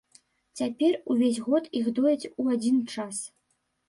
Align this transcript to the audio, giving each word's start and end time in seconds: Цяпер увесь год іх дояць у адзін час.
Цяпер 0.59 0.95
увесь 1.15 1.37
год 1.49 1.67
іх 1.79 1.89
дояць 1.99 2.29
у 2.41 2.47
адзін 2.55 2.81
час. 2.95 3.21